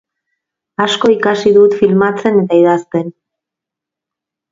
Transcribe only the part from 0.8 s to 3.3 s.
Asko ikasi dut filmatzen eta idazten.